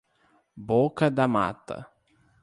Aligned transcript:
Boca 0.69 1.11
da 1.11 1.27
Mata 1.27 1.77